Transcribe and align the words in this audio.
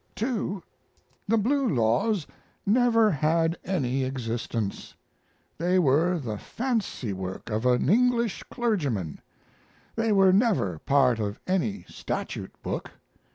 2. 0.15 0.63
The 1.27 1.37
Blue 1.37 1.69
Laws 1.69 2.25
never 2.65 3.11
had 3.11 3.55
any 3.63 4.03
existence. 4.03 4.95
They 5.59 5.77
were 5.77 6.17
the 6.17 6.39
fancy 6.39 7.13
work 7.13 7.51
of 7.51 7.67
an 7.67 7.87
English 7.87 8.41
clergyman; 8.49 9.21
they 9.95 10.11
were 10.11 10.33
never 10.33 10.73
a 10.73 10.79
part 10.79 11.19
of 11.19 11.39
any 11.45 11.85
statute 11.87 12.59
book. 12.63 12.89